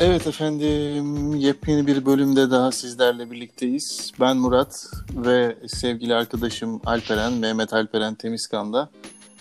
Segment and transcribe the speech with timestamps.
[0.00, 4.12] Evet efendim, yepyeni bir bölümde daha sizlerle birlikteyiz.
[4.20, 4.86] Ben Murat
[5.16, 8.90] ve sevgili arkadaşım Alperen, Mehmet Alperen Temizkan'da.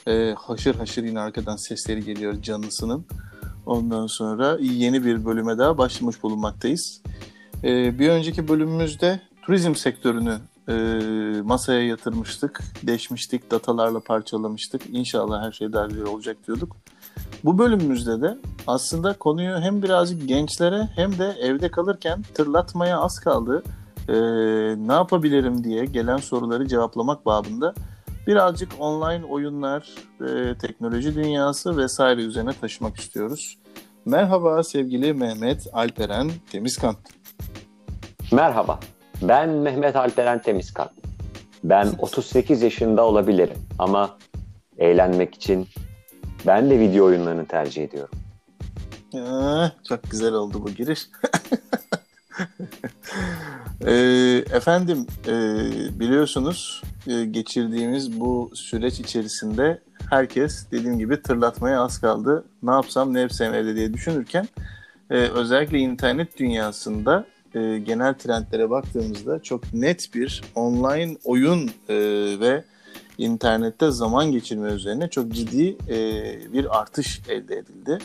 [0.08, 3.06] Ee, haşır haşır yine arkadan sesleri geliyor canlısının.
[3.66, 7.02] Ondan sonra yeni bir bölüme daha başlamış bulunmaktayız.
[7.64, 10.38] Ee, bir önceki bölümümüzde turizm sektörünü
[10.70, 10.74] e,
[11.42, 14.82] masaya yatırmıştık, deşmiştik, datalarla parçalamıştık.
[14.92, 16.76] İnşallah her şey daha güzel olacak diyorduk.
[17.44, 23.64] Bu bölümümüzde de aslında konuyu hem birazcık gençlere hem de evde kalırken tırlatmaya az kaldı.
[24.10, 24.14] Ee,
[24.88, 27.74] ne yapabilirim diye gelen soruları cevaplamak babında
[28.28, 29.90] birazcık online oyunlar,
[30.22, 33.58] e, teknoloji dünyası vesaire üzerine taşımak istiyoruz.
[34.06, 36.96] Merhaba sevgili Mehmet Alperen Temizkan.
[38.32, 38.80] Merhaba,
[39.22, 40.90] ben Mehmet Alperen Temizkan.
[41.64, 44.18] Ben 38 yaşında olabilirim ama
[44.78, 45.68] eğlenmek için
[46.46, 48.16] ben de video oyunlarını tercih ediyorum.
[49.14, 51.10] Ee, çok güzel oldu bu giriş.
[53.86, 53.94] e,
[54.52, 55.34] efendim e,
[56.00, 62.46] biliyorsunuz e, geçirdiğimiz bu süreç içerisinde herkes dediğim gibi tırlatmaya az kaldı.
[62.64, 64.48] Ne yapsam ne yapsam evde diye düşünürken
[65.10, 71.96] e, özellikle internet dünyasında e, genel trendlere baktığımızda çok net bir online oyun e,
[72.40, 72.64] ve
[73.18, 77.98] internette zaman geçirme üzerine çok ciddi e, bir artış elde edildi.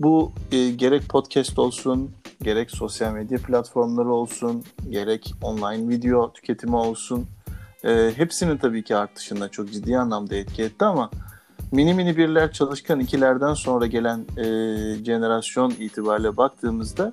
[0.00, 2.10] Bu e, gerek podcast olsun,
[2.42, 7.26] gerek sosyal medya platformları olsun, gerek online video tüketimi olsun.
[7.84, 11.10] E, hepsinin tabii ki artışında çok ciddi anlamda etki etti ama
[11.72, 14.44] mini mini birler çalışkan ikilerden sonra gelen e,
[15.04, 17.12] jenerasyon itibariyle baktığımızda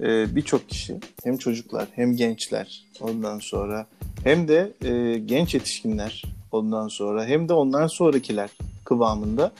[0.00, 3.86] e, birçok kişi hem çocuklar hem gençler ondan sonra
[4.24, 6.22] hem de e, genç yetişkinler
[6.54, 8.50] ondan sonra hem de ondan sonrakiler
[8.84, 9.52] kıvamında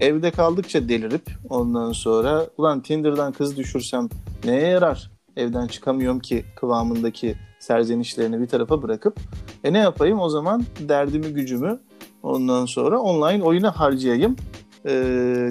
[0.00, 4.08] evde kaldıkça delirip ondan sonra ulan Tinder'dan kız düşürsem
[4.44, 5.10] neye yarar?
[5.36, 9.16] Evden çıkamıyorum ki kıvamındaki serzenişlerini bir tarafa bırakıp
[9.64, 11.80] e ne yapayım o zaman derdimi gücümü
[12.22, 14.36] ondan sonra online oyuna harcayayım
[14.84, 14.90] e,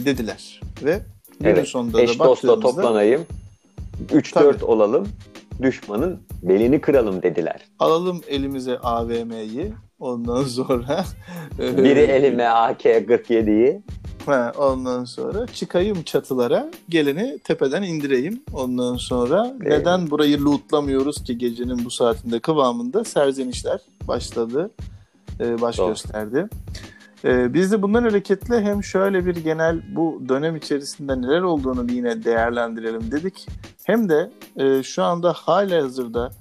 [0.05, 0.61] dediler.
[0.83, 1.01] Ve
[1.39, 3.25] günün evet, sonunda eş da dostla toplanayım,
[4.09, 5.07] 3-4 olalım,
[5.61, 7.65] düşmanın belini kıralım dediler.
[7.79, 11.05] Alalım elimize AVM'yi ondan sonra
[11.59, 13.81] e, biri elime AK-47'yi
[14.25, 18.43] Ha, ondan sonra çıkayım çatılara, geleni tepeden indireyim.
[18.53, 19.67] Ondan sonra evet.
[19.71, 24.71] neden burayı lootlamıyoruz ki gecenin bu saatinde kıvamında serzenişler başladı,
[25.39, 25.87] e, baş Doğru.
[25.87, 26.47] gösterdi.
[27.25, 32.23] E, biz de bundan hareketle hem şöyle bir genel bu dönem içerisinde neler olduğunu yine
[32.23, 33.47] değerlendirelim dedik.
[33.83, 36.31] Hem de e, şu anda hala hazırda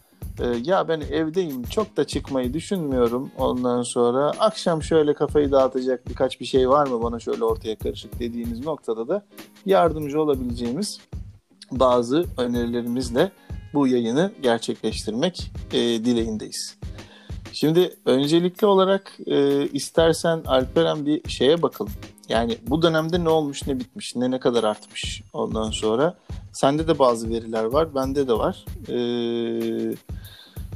[0.41, 6.41] ee, ya ben evdeyim çok da çıkmayı düşünmüyorum ondan sonra akşam şöyle kafayı dağıtacak birkaç
[6.41, 9.25] bir şey var mı bana şöyle ortaya karışık dediğiniz noktada da
[9.67, 11.01] yardımcı olabileceğimiz
[11.71, 13.33] bazı önerilerimizle
[13.75, 16.77] bu yayını gerçekleştirmek e, dileğindeyiz.
[17.53, 21.93] Şimdi öncelikli olarak e, istersen Alperen bir şeye bakalım.
[22.31, 26.15] Yani bu dönemde ne olmuş, ne bitmiş, ne ne kadar artmış ondan sonra.
[26.53, 28.65] Sende de bazı veriler var, bende de var.
[28.89, 29.95] Ee,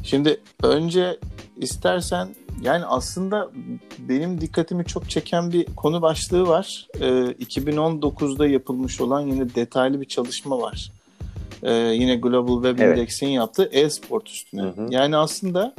[0.03, 1.19] şimdi önce
[1.57, 2.29] istersen
[2.63, 3.51] yani aslında
[3.99, 6.89] benim dikkatimi çok çeken bir konu başlığı var.
[7.01, 10.93] Ee, 2019'da yapılmış olan yine detaylı bir çalışma var.
[11.63, 12.99] Ee, yine Global Web evet.
[12.99, 14.63] Index'in yaptığı e-sport üstüne.
[14.63, 14.87] Hı hı.
[14.91, 15.75] Yani aslında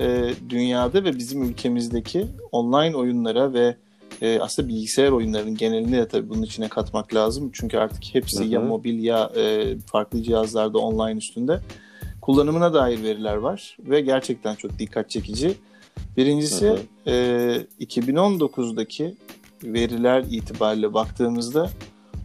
[0.00, 3.76] e, dünyada ve bizim ülkemizdeki online oyunlara ve
[4.20, 7.50] e, aslında bilgisayar oyunlarının genelini de tabii bunun içine katmak lazım.
[7.52, 8.48] Çünkü artık hepsi Hı-hı.
[8.48, 11.60] ya mobil ya e, farklı cihazlarda online üstünde
[12.20, 15.54] kullanımına dair veriler var ve gerçekten çok dikkat çekici.
[16.16, 16.76] Birincisi
[17.06, 17.12] e,
[17.80, 19.14] 2019'daki
[19.64, 21.70] veriler itibariyle baktığımızda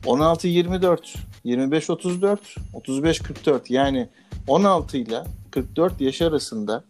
[0.06, 2.38] 16-24, 25-34,
[2.74, 4.10] 35-44 yani
[4.48, 6.84] 16 ile 44 yaş arasında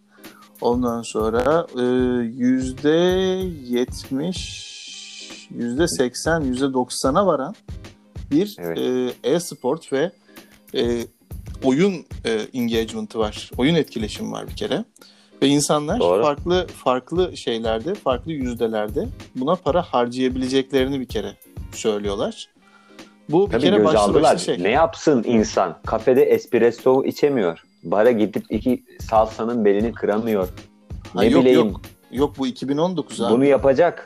[0.62, 1.68] ondan sonra
[2.24, 2.90] yüzde
[5.52, 7.56] %70 %80, %90'a varan
[8.32, 8.78] bir evet.
[9.24, 10.12] e, e-sport ve
[10.76, 11.08] e,
[11.64, 11.94] oyun
[12.26, 13.52] e, engagement'ı var.
[13.58, 14.86] Oyun etkileşimi var bir kere.
[15.42, 16.24] Ve insanlar Doğru.
[16.24, 21.34] farklı farklı şeylerde, farklı yüzdelerde buna para harcayabileceklerini bir kere
[21.72, 22.50] söylüyorlar.
[23.30, 24.64] Bu bir Tabii kere başlı başlı şey.
[24.64, 25.78] Ne yapsın insan?
[25.86, 27.64] Kafede espresso içemiyor.
[27.84, 30.48] Bara gidip iki salsanın belini kıramıyor.
[31.16, 31.68] Ne ha, yok, bileyim.
[31.68, 31.82] Yok.
[32.12, 33.34] Yok bu 2019 abi.
[33.34, 34.06] Bunu yapacak.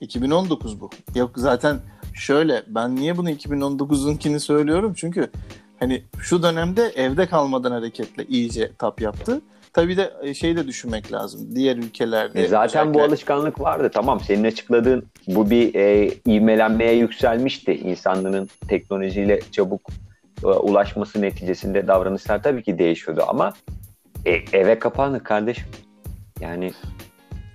[0.00, 0.90] 2019 bu.
[1.14, 1.80] Yok zaten
[2.14, 5.30] şöyle ben niye bunu 2019'unkini söylüyorum çünkü
[5.78, 9.40] hani şu dönemde evde kalmadan hareketle iyice tap yaptı.
[9.72, 11.54] Tabii de şey de düşünmek lazım.
[11.54, 12.42] Diğer ülkelerde.
[12.42, 13.00] E zaten özellikle...
[13.00, 13.90] bu alışkanlık vardı.
[13.94, 17.74] Tamam senin açıkladığın bu bir e, ivmelenmeye yükselmişti.
[17.74, 19.80] İnsanların teknolojiyle çabuk
[20.44, 23.52] e, ulaşması neticesinde davranışlar tabii ki değişiyordu ama
[24.26, 25.66] e, eve kapandık kardeşim.
[26.40, 26.72] Yani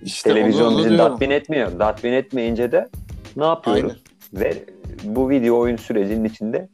[0.05, 1.79] İşte televizyon bizi tatmin etmiyor.
[1.79, 2.89] Tatmin etmeyince de
[3.35, 3.83] ne yapıyoruz?
[3.83, 3.97] Aynen.
[4.33, 4.65] Ve
[5.03, 6.69] bu video oyun sürecinin içinde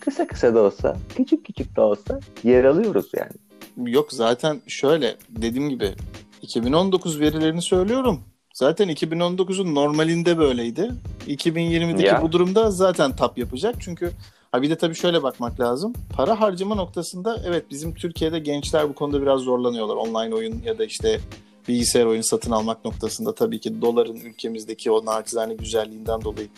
[0.00, 3.92] kısa kısa da olsa, küçük küçük de olsa yer alıyoruz yani.
[3.92, 5.90] Yok zaten şöyle dediğim gibi
[6.42, 8.20] 2019 verilerini söylüyorum.
[8.54, 10.90] Zaten 2019'un normalinde böyleydi.
[11.28, 12.22] 2020'deki Ya.
[12.22, 13.74] bu durumda zaten tap yapacak.
[13.80, 14.10] Çünkü
[14.52, 15.92] ha bir de tabii şöyle bakmak lazım.
[16.16, 19.96] Para harcama noktasında evet bizim Türkiye'de gençler bu konuda biraz zorlanıyorlar.
[19.96, 21.20] Online oyun ya da işte
[21.68, 26.48] bilgisayar oyunu satın almak noktasında tabii ki doların ülkemizdeki o naçizane güzelliğinden dolayı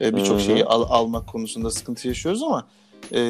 [0.00, 2.66] e, birçok şeyi al- almak konusunda sıkıntı yaşıyoruz ama
[3.12, 3.20] e,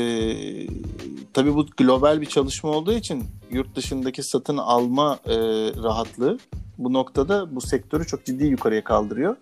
[1.32, 5.34] tabii bu global bir çalışma olduğu için yurt dışındaki satın alma e,
[5.82, 6.38] rahatlığı
[6.78, 9.36] bu noktada bu sektörü çok ciddi yukarıya kaldırıyor.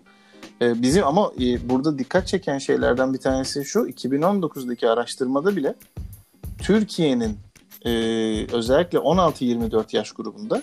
[0.61, 5.75] E, bizim ama e, burada dikkat çeken şeylerden bir tanesi şu 2019'daki araştırmada bile
[6.61, 7.37] Türkiye'nin
[7.85, 7.91] e,
[8.53, 10.61] özellikle 16-24 yaş grubunda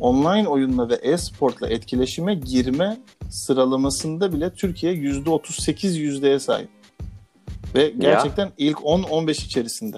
[0.00, 2.96] online oyunla ve e-sportla etkileşime girme
[3.30, 6.68] sıralamasında bile Türkiye %38 yüzdeye sahip.
[7.74, 9.96] Ve gerçekten ilk 10-15 içerisinde.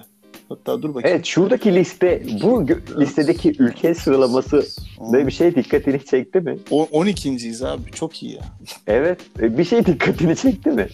[0.48, 1.16] Hatta dur bakayım.
[1.16, 2.66] Evet şuradaki liste, bu
[3.00, 4.62] listedeki ülke sıralaması
[5.12, 6.58] da bir şey dikkatini çekti mi?
[6.70, 7.90] O- 12.yiz abi.
[7.90, 8.42] Çok iyi ya.
[8.86, 9.20] Evet.
[9.40, 10.86] e, Bir şey dikkatini çekti mi?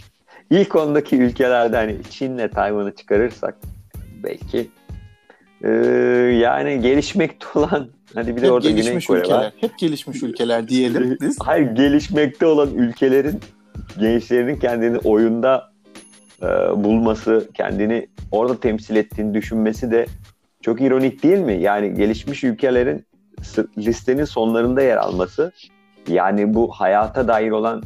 [0.50, 3.58] İlk ondaki ülkelerde hani Çin'le Tayvan'ı çıkarırsak
[4.24, 4.68] belki
[5.64, 5.68] e,
[6.40, 9.36] yani gelişmekte olan hani bir de Hep orada Güney Kore ülkeler.
[9.36, 9.52] var.
[9.60, 11.36] Hep gelişmiş ülkeler diyelim biz.
[11.40, 13.40] Hayır gelişmekte olan ülkelerin
[14.00, 15.72] gençlerinin kendini oyunda
[16.42, 16.46] e,
[16.84, 20.06] bulması, kendini orada temsil ettiğini düşünmesi de
[20.62, 21.60] çok ironik değil mi?
[21.60, 23.06] Yani gelişmiş ülkelerin
[23.78, 25.52] listenin sonlarında yer alması
[26.08, 27.82] yani bu hayata dair olan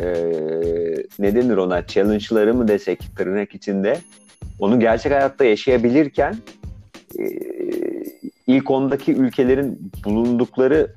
[0.00, 0.06] e,
[1.18, 3.98] ne denir ona challenge'ları mı desek tırnak içinde
[4.58, 6.36] onu gerçek hayatta yaşayabilirken
[7.18, 7.22] e,
[8.48, 10.94] ilk ondaki ülkelerin bulundukları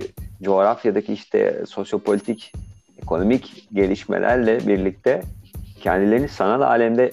[0.00, 0.04] e,
[0.44, 2.52] coğrafyadaki işte sosyopolitik
[3.02, 5.22] ekonomik gelişmelerle birlikte
[5.80, 7.10] kendilerini sanal alemde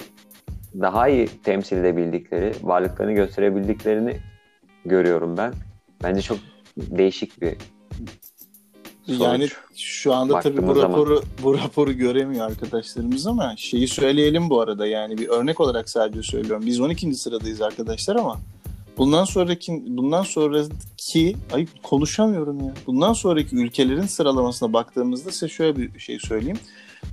[0.80, 4.16] daha iyi temsil edebildikleri, varlıklarını gösterebildiklerini
[4.84, 5.54] görüyorum ben.
[6.02, 6.38] Bence çok
[6.76, 7.56] değişik bir
[9.06, 9.20] sonuç.
[9.20, 10.92] Yani şu anda tabii bu Baktığımız zaman.
[10.92, 16.22] raporu bu raporu göremiyor arkadaşlarımız ama şeyi söyleyelim bu arada yani bir örnek olarak sadece
[16.22, 16.66] söylüyorum.
[16.66, 17.14] Biz 12.
[17.14, 18.38] sıradayız arkadaşlar ama
[18.98, 22.74] bundan sonraki bundan sonraki ay konuşamıyorum ya.
[22.86, 26.58] Bundan sonraki ülkelerin sıralamasına baktığımızda size şöyle bir şey söyleyeyim.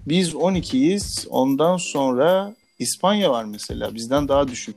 [0.06, 1.28] Biz 12'yiz.
[1.30, 4.76] Ondan sonra İspanya var mesela bizden daha düşük.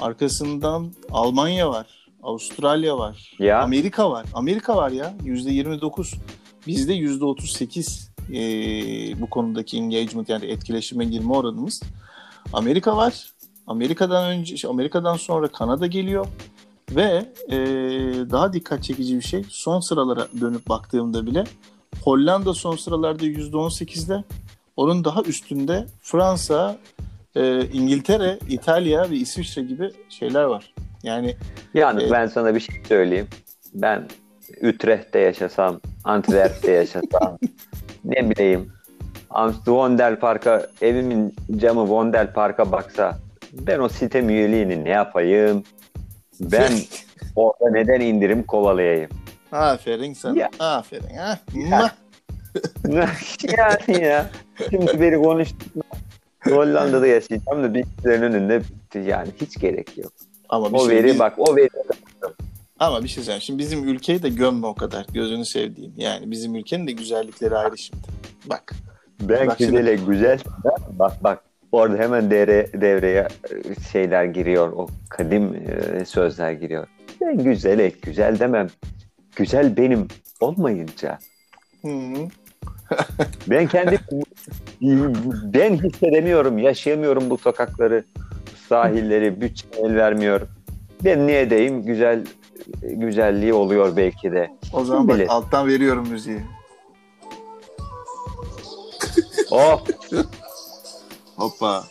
[0.00, 1.86] Arkasından Almanya var.
[2.22, 3.36] Avustralya var.
[3.38, 3.62] Ya.
[3.62, 4.26] Amerika var.
[4.34, 5.14] Amerika var ya.
[5.24, 6.14] %29.
[6.66, 11.82] Bizde %38 ee, bu konudaki engagement yani etkileşime girme oranımız.
[12.52, 13.32] Amerika var.
[13.68, 16.26] Amerika'dan önce şey, Amerika'dan sonra Kanada geliyor
[16.90, 17.56] ve ee,
[18.30, 21.44] daha dikkat çekici bir şey son sıralara dönüp baktığımda bile
[22.04, 24.24] Hollanda son sıralarda %18'de
[24.76, 26.76] onun daha üstünde Fransa,
[27.36, 30.74] ee, İngiltere, İtalya ve İsviçre gibi şeyler var.
[31.02, 31.36] Yani
[31.74, 32.12] Yani Evet.
[32.12, 33.28] ben sana bir şey söyleyeyim.
[33.74, 34.08] Ben
[34.62, 37.38] Utrecht'te yaşasam, Antwerp'te yaşasam,
[38.04, 38.72] ne bileyim,
[39.30, 43.18] Am- Wondel Park'a, evimin camı Wondel Park'a baksa,
[43.52, 45.64] ben o sitem üyeliğini ne yapayım?
[46.40, 46.72] Ben
[47.36, 49.10] orada neden indirim kovalayayım?
[49.52, 50.38] aferin sana.
[50.38, 50.50] Ya.
[50.58, 51.16] Aferin.
[51.16, 51.38] Ha?
[52.88, 53.10] Ya.
[53.58, 54.30] yani ya.
[54.70, 55.62] Şimdi beni konuştuk.
[56.44, 58.62] Hollanda'da yaşayacağım da bilgisayarın önünde
[59.06, 60.12] yani hiç gerek yok.
[60.48, 61.68] Ama bir O şey veri biz- bak o veri
[62.78, 63.42] Ama bir şey söyleyeyim.
[63.42, 65.06] Şimdi bizim ülkeyi de gömme o kadar.
[65.12, 65.92] Gözünü sevdiğim.
[65.96, 68.02] Yani bizim ülkenin de güzellikleri ayrı şimdi.
[68.46, 68.72] Bak.
[69.20, 70.38] Ben Bak şimdi- güzele güzel.
[70.98, 74.72] Bak bak orada hemen devre, devreye e, şeyler giriyor.
[74.72, 76.86] O kadim e, sözler giriyor.
[77.20, 78.66] Ben güzele güzel demem.
[79.36, 80.08] Güzel benim
[80.40, 81.18] olmayınca
[81.82, 82.30] Hı -hı.
[83.46, 83.98] ben kendi
[85.54, 88.04] ben hissedemiyorum, yaşayamıyorum bu sokakları,
[88.68, 90.40] sahilleri, bütçe el vermiyor.
[91.04, 91.82] Ben niye edeyim?
[91.82, 92.24] Güzel
[92.82, 94.50] güzelliği oluyor belki de.
[94.72, 95.26] O zaman Kim bak bilir?
[95.28, 96.40] alttan veriyorum müziği.
[99.50, 99.84] Oh,
[101.38, 101.84] Hoppa.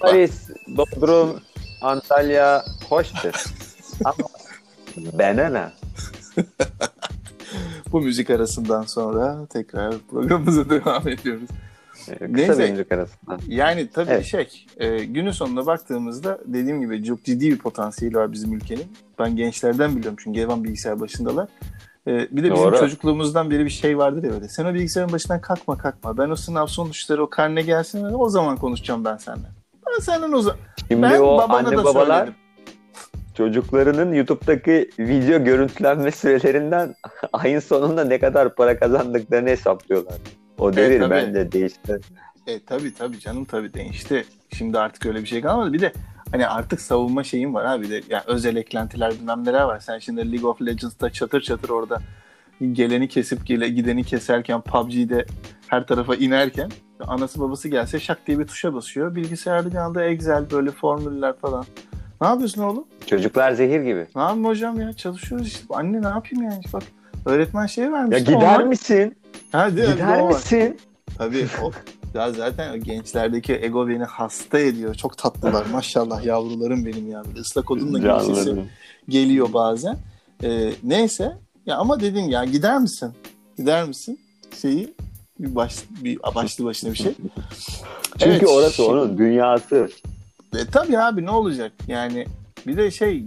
[0.00, 1.40] Paris, Bodrum,
[1.80, 3.44] Antalya hoştur.
[4.04, 4.28] Ama
[5.18, 5.72] banana.
[7.92, 11.48] Bu müzik arasından sonra tekrar programımıza devam ediyoruz.
[12.08, 12.58] Ee, Kısa Neyse.
[12.58, 13.38] bir müzik arasında.
[13.48, 14.24] Yani tabii Evet.
[14.24, 18.92] şey, e, günün sonuna baktığımızda dediğim gibi çok ciddi bir potansiyeli var bizim ülkenin.
[19.18, 21.48] Ben gençlerden biliyorum çünkü Gevan bilgisayar başındalar.
[22.06, 22.78] E, bir de bizim Doğru.
[22.78, 24.48] çocukluğumuzdan beri bir şey vardır ya öyle.
[24.48, 26.18] Sen o bilgisayarın başından kalkma kalkma.
[26.18, 29.46] Ben o sınav sonuçları, o karne gelsin o zaman konuşacağım ben seninle.
[29.86, 30.58] Ben senin o zaman.
[30.88, 32.34] Şimdi Ben o babana anne da babalar söyledim.
[33.36, 36.94] çocuklarının YouTube'daki video görüntülenme sürelerinden
[37.32, 40.14] ayın sonunda ne kadar para kazandıklarını hesaplıyorlar.
[40.58, 41.10] O devir tabii.
[41.10, 42.00] bence değişti.
[42.46, 44.24] E tabi tabi canım tabi değişti.
[44.52, 45.72] Şimdi artık öyle bir şey kalmadı.
[45.72, 45.92] Bir de
[46.32, 49.80] hani artık savunma şeyim var abi de yani özel eklentiler bilmem neler var.
[49.80, 51.98] Sen şimdi League of Legends'ta çatır çatır orada
[52.72, 55.26] geleni kesip gele, gideni keserken PUBG'de
[55.68, 56.70] her tarafa inerken
[57.06, 59.14] anası babası gelse şak diye bir tuşa basıyor.
[59.14, 61.64] Bilgisayarda bir anda Excel böyle formüller falan.
[62.20, 62.84] Ne yapıyorsun oğlum?
[63.06, 64.06] Çocuklar zehir gibi.
[64.16, 65.64] Ne yapayım hocam ya çalışıyoruz işte.
[65.70, 66.82] Anne ne yapayım yani bak
[67.26, 68.18] öğretmen şey vermiş.
[68.18, 69.16] Ya gider misin?
[69.52, 70.78] Hadi, Gider misin?
[71.18, 71.72] Tabii o
[72.14, 74.94] ya zaten gençlerdeki ego beni hasta ediyor.
[74.94, 77.24] Çok tatlılar maşallah yavrularım benim ya.
[77.24, 78.64] Böyle ıslak odunla gibi sesi
[79.08, 79.98] geliyor bazen.
[80.42, 83.12] Ee, neyse ya ama dedim ya gider misin?
[83.58, 84.20] Gider misin?
[84.62, 84.94] Şeyi
[85.38, 87.14] bir baş bir başlı başına bir şey.
[88.18, 89.88] Çünkü Evet, orası şimdi- onun dünyası.
[90.56, 91.72] E, tabii abi ne olacak?
[91.88, 92.26] Yani
[92.66, 93.24] bir de şey e,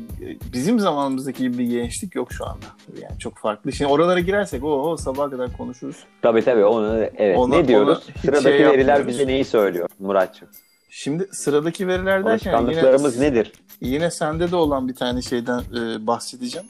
[0.54, 2.66] bizim zamanımızdaki gibi bir gençlik yok şu anda.
[3.02, 3.72] Yani çok farklı.
[3.74, 5.96] Şimdi oralara girersek o sabaha kadar konuşuruz.
[6.22, 7.38] Tabii tabii onu evet.
[7.38, 8.04] Ona- ne diyoruz?
[8.16, 9.08] hiç Sıradaki şey veriler yapmıyoruz.
[9.08, 10.48] bize neyi söylüyor Muratçım?
[10.90, 13.52] Şimdi sıradaki veriler derken Alışkanlıklarımız yine, nedir?
[13.82, 16.68] yine sende de olan bir tane şeyden e, bahsedeceğim.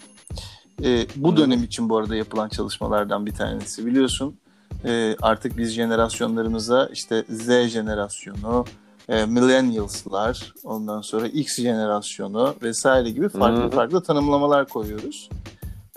[0.83, 1.37] E, bu Hı.
[1.37, 3.85] dönem için bu arada yapılan çalışmalardan bir tanesi.
[3.85, 4.37] Biliyorsun
[4.85, 8.65] e, artık biz jenerasyonlarımıza işte Z jenerasyonu,
[9.09, 13.69] e, millennials'lar, ondan sonra X jenerasyonu vesaire gibi farklı hı.
[13.69, 15.29] farklı tanımlamalar koyuyoruz.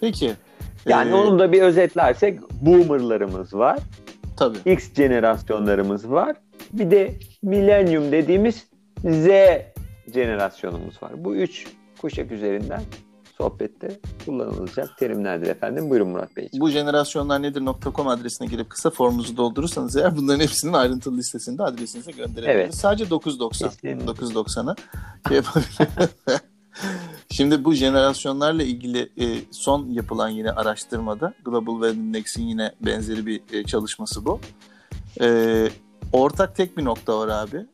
[0.01, 0.33] Peki.
[0.87, 3.79] Yani e, onu da bir özetlersek boomerlarımız var.
[4.37, 4.59] tabii.
[4.73, 6.37] X jenerasyonlarımız var.
[6.73, 8.67] Bir de millennium dediğimiz
[9.05, 9.29] Z
[10.15, 11.13] jenerasyonumuz var.
[11.25, 11.67] Bu üç
[12.01, 12.83] kuşak üzerinden
[13.39, 15.91] sohbette kullanılacak terimlerdir efendim.
[15.91, 16.61] Buyurun Murat Beyciğim.
[16.61, 22.11] Bu jenerasyonlar nedir.com adresine girip kısa formunuzu doldurursanız eğer bunların hepsinin ayrıntılı listesini de adresinize
[22.11, 22.57] gönderebiliriz.
[22.57, 22.75] Evet.
[22.75, 23.49] Sadece 9.90.
[23.49, 24.13] Kesinlikle.
[24.13, 24.77] 9.90'a
[25.29, 26.11] şey yapabiliriz.
[27.31, 33.41] Şimdi bu jenerasyonlarla ilgili e, son yapılan yine araştırmada Global Web Index'in yine benzeri bir
[33.53, 34.41] e, çalışması bu.
[35.21, 35.69] E,
[36.13, 37.67] ortak tek bir nokta var abi.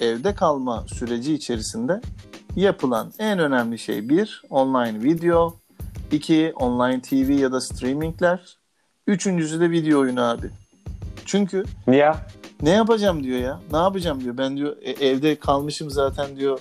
[0.00, 2.00] Evde kalma süreci içerisinde
[2.56, 5.56] yapılan en önemli şey bir, online video,
[6.12, 8.58] iki, online TV ya da streamingler,
[9.06, 10.50] üçüncüsü de video oyunu abi.
[11.26, 12.26] Çünkü Ya
[12.62, 13.60] ne yapacağım diyor ya.
[13.72, 14.38] Ne yapacağım diyor.
[14.38, 16.58] Ben diyor e, evde kalmışım zaten diyor.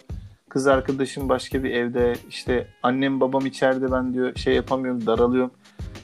[0.49, 2.15] Kız arkadaşım başka bir evde.
[2.29, 5.51] işte annem babam içeride ben diyor şey yapamıyorum daralıyorum.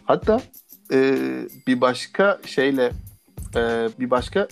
[0.05, 0.41] Hatta
[0.93, 1.17] e,
[1.67, 2.91] bir başka şeyle
[3.55, 4.47] e, bir başka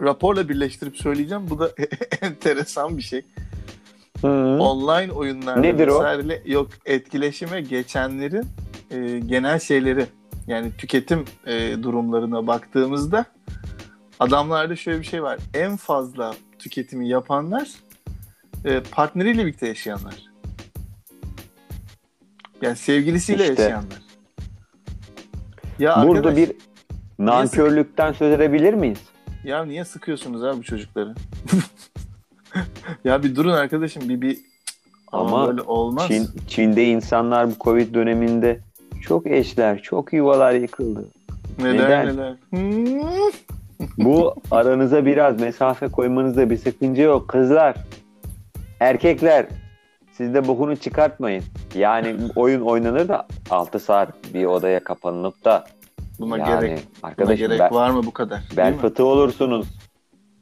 [0.00, 1.50] raporla birleştirip söyleyeceğim.
[1.50, 1.70] Bu da
[2.20, 3.22] enteresan bir şey.
[4.24, 4.58] Hı.
[4.60, 6.02] Online oyunlarda Nedir o?
[6.44, 8.46] yok etkileşime geçenlerin
[8.90, 10.06] e, genel şeyleri
[10.46, 13.24] yani tüketim e, durumlarına baktığımızda
[14.20, 15.38] adamlarda şöyle bir şey var.
[15.54, 17.68] En fazla tüketimi yapanlar
[18.64, 20.14] e, partneriyle birlikte yaşayanlar.
[22.62, 23.62] Yani sevgilisiyle İşte.
[23.62, 24.02] yaşayanlar.
[25.78, 26.52] Ya burada arkadaş, bir
[27.18, 28.98] nankörlükten söz edebilir miyiz?
[29.44, 31.14] ya niye sıkıyorsunuz abi bu çocukları?
[33.04, 34.38] ya bir durun arkadaşım bir bir
[35.12, 36.08] ama, Ama böyle olmaz.
[36.08, 38.60] Çin, Çin'de insanlar bu Covid döneminde
[39.02, 41.04] çok eşler, çok yuvalar yıkıldı.
[41.58, 42.36] neden?
[42.50, 43.00] Hmm.
[43.98, 47.74] Bu aranıza biraz mesafe koymanızda bir sakınca yok kızlar.
[48.80, 49.46] Erkekler
[50.12, 51.44] siz de bokunu çıkartmayın.
[51.74, 55.64] Yani oyun oynanır da 6 saat bir odaya kapanılıp da
[56.20, 58.42] Buna yani gerek, buna arkadaşım gerek ben, var mı bu kadar?
[58.56, 59.66] bel fıtığı olursunuz.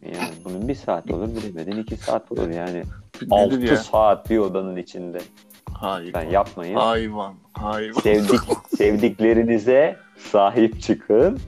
[0.05, 2.83] Yani bunun bir saat olur bilemedin iki saat olur yani.
[3.31, 3.77] 6 ya?
[3.77, 5.19] saat bir odanın içinde.
[5.73, 6.15] Hayır.
[6.15, 6.75] Ben yapmayın.
[6.75, 7.35] Hayvan.
[7.53, 8.01] Hayvan.
[8.01, 8.41] Sevdik,
[8.77, 9.97] sevdiklerinize
[10.31, 11.39] sahip çıkın.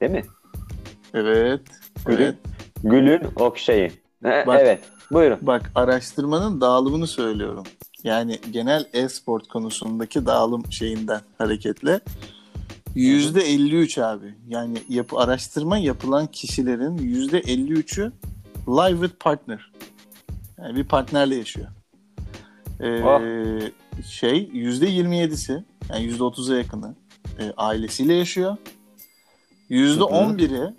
[0.00, 0.24] Değil mi?
[1.14, 1.60] Evet.
[2.06, 2.34] Gülün, Evet.
[2.84, 3.92] gülün okşayın.
[4.24, 4.80] Bak- evet.
[5.10, 5.38] Buyurun.
[5.42, 7.64] Bak araştırmanın dağılımını söylüyorum.
[8.04, 12.00] Yani genel e-sport konusundaki dağılım şeyinden hareketle
[13.02, 14.34] yüzde 53 abi.
[14.48, 18.12] Yani yapı araştırma yapılan kişilerin yüzde 53'ü
[18.68, 19.72] live with partner.
[20.58, 21.68] Yani bir partnerle yaşıyor.
[22.80, 23.20] Ee, Oh.
[24.06, 26.94] Şey yüzde 27'si yani yüzde 30'a yakını
[27.38, 28.56] e, ailesiyle yaşıyor.
[29.68, 30.08] Yüzde Hı hı.
[30.08, 30.74] 11'i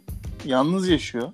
[0.45, 1.29] yalnız yaşıyor.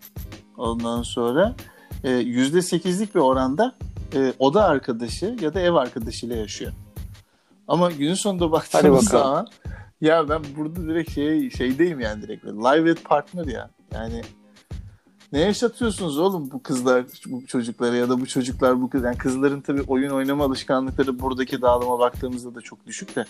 [0.58, 1.56] Ondan sonra
[2.04, 3.76] e, yüzde sekizlik bir oranda
[4.16, 6.72] e, oda arkadaşı ya da ev arkadaşıyla yaşıyor.
[7.68, 9.48] Ama günün sonunda baktığımız zaman
[10.02, 13.70] ya ben burada direkt şey şeydeyim yani direkt live with partner ya.
[13.94, 14.22] Yani
[15.34, 19.62] ne yaşatıyorsunuz oğlum bu kızlar bu çocuklara ya da bu çocuklar bu kız yani kızların
[19.62, 23.26] tabii oyun oynama alışkanlıkları buradaki dağılıma baktığımızda da çok düşük de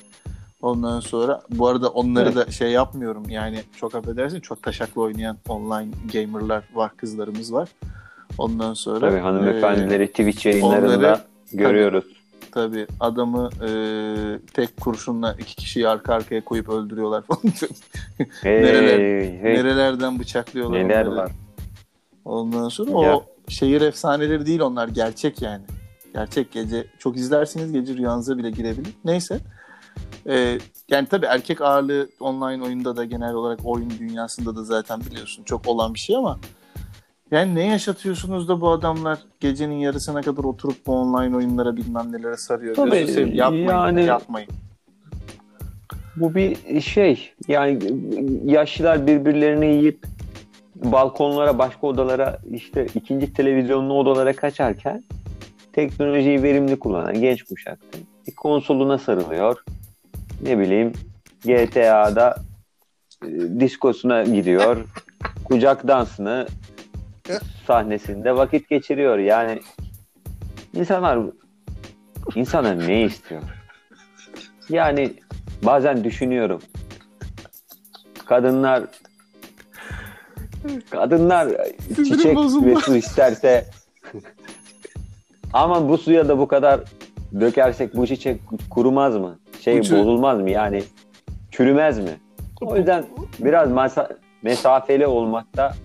[0.61, 5.91] ondan sonra bu arada onları da şey yapmıyorum yani çok affedersin çok taşaklı oynayan online
[6.13, 7.69] gamerlar var kızlarımız var.
[8.37, 11.21] Ondan sonra Tabii hanımefendileri e, Twitch yayınlarında onları-
[11.53, 12.05] görüyoruz.
[12.55, 13.69] Tabii adamı e,
[14.53, 17.41] tek kurşunla iki kişiyi arka arkaya koyup öldürüyorlar falan.
[18.41, 21.15] Hey, Nereler- hey, Nerelerden bıçaklıyorlar neler onları.
[21.15, 21.31] var.
[22.25, 23.15] Ondan sonra Ya.
[23.15, 25.63] o şehir efsaneleri değil onlar gerçek yani.
[26.13, 28.93] Gerçek gece çok izlersiniz gece rüyanıza bile girebilir.
[29.05, 29.39] Neyse.
[30.27, 30.57] Ee,
[30.89, 35.67] yani tabii erkek ağırlığı online oyunda da genel olarak oyun dünyasında da zaten biliyorsun çok
[35.67, 36.39] olan bir şey ama
[37.31, 42.37] yani ne yaşatıyorsunuz da bu adamlar gecenin yarısına kadar oturup bu online oyunlara bilmem nelere
[42.37, 42.75] sarıyor.
[42.75, 44.49] Tabii, Gözünü yapmayın, yani- yapmayın.
[46.15, 47.33] Bu bir şey.
[47.47, 47.79] Yani
[48.45, 50.05] yaşlılar birbirlerini yiyip
[50.75, 55.03] balkonlara, başka odalara, işte ikinci televizyonlu odalara kaçarken
[55.73, 57.99] teknolojiyi verimli kullanan genç kuşaktı.
[58.27, 59.63] Bir konsoluna sarılıyor.
[60.41, 60.93] Ne bileyim
[61.45, 62.35] GTA'da
[63.25, 64.85] e, diskosuna gidiyor.
[65.43, 66.47] kucak dansını
[67.67, 69.17] sahnesinde vakit geçiriyor.
[69.17, 69.59] Yani
[70.73, 71.19] insanlar
[72.35, 73.41] insanlar ne istiyor?
[74.69, 75.13] Yani
[75.63, 76.61] bazen düşünüyorum.
[78.25, 78.83] Kadınlar
[80.89, 81.47] kadınlar
[81.95, 83.65] çiçek ve su isterse
[85.53, 86.81] ama bu suya da bu kadar
[87.39, 89.39] dökersek bu çiçek kurumaz mı?
[89.61, 90.49] Şey Uçu- bozulmaz mı?
[90.49, 90.83] Yani
[91.51, 92.19] çürümez mi?
[92.61, 93.05] O yüzden
[93.39, 95.75] biraz masa- mesafeli olmakta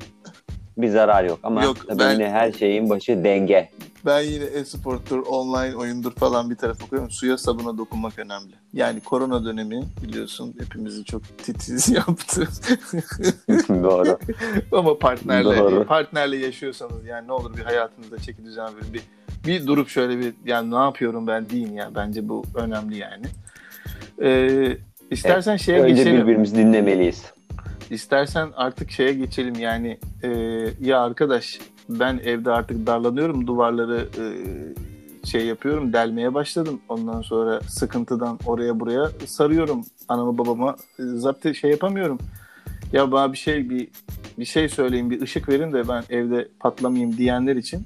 [0.83, 1.39] bir zarar yok.
[1.43, 3.71] Ama Yok, tabii ben- yine her şeyin başı denge.
[4.07, 7.11] Ben yine e-sportur, online oyundur falan bir tarafa koyuyorum.
[7.11, 8.53] Suya sabuna dokunmak önemli.
[8.73, 12.49] Yani korona dönemi biliyorsun hepimizi çok titiz yaptı.
[13.69, 14.19] Doğru.
[14.73, 15.85] Ama partnerle Doğru.
[15.87, 18.95] partnerle yaşıyorsanız yani ne olur bir hayatınızda çeki düzen verin.
[18.95, 19.03] Bir,
[19.47, 21.91] bir durup şöyle bir yani ne yapıyorum ben deyin ya.
[21.95, 23.25] Bence bu önemli yani.
[24.23, 24.77] Ee,
[25.11, 26.23] istersen şeye Önce geçelim.
[26.23, 27.25] birbirimizi dinlemeliyiz.
[27.91, 29.55] İstersen artık şeye geçelim.
[29.55, 30.29] Yani e,
[30.81, 34.25] ya arkadaş ben evde artık darlanıyorum duvarları e,
[35.27, 36.81] şey yapıyorum delmeye başladım.
[36.89, 39.85] Ondan sonra sıkıntıdan oraya buraya sarıyorum.
[40.09, 42.19] Anamı babama e, zapt şey yapamıyorum.
[42.93, 43.89] Ya bana bir şey bir
[44.39, 47.83] bir şey söyleyin bir ışık verin de ben evde patlamayayım diyenler için